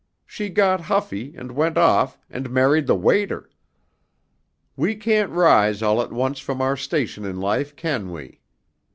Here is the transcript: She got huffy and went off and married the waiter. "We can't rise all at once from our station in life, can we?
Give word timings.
She 0.25 0.49
got 0.49 0.81
huffy 0.81 1.35
and 1.35 1.51
went 1.51 1.77
off 1.77 2.17
and 2.27 2.49
married 2.49 2.87
the 2.87 2.95
waiter. 2.95 3.51
"We 4.75 4.95
can't 4.95 5.29
rise 5.29 5.83
all 5.83 6.01
at 6.01 6.11
once 6.11 6.39
from 6.39 6.59
our 6.59 6.75
station 6.75 7.23
in 7.23 7.39
life, 7.39 7.75
can 7.75 8.09
we? 8.11 8.39